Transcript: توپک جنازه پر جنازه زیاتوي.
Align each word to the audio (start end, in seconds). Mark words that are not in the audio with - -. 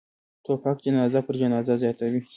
توپک 0.45 0.77
جنازه 0.85 1.19
پر 1.27 1.35
جنازه 1.41 1.73
زیاتوي. 1.81 2.21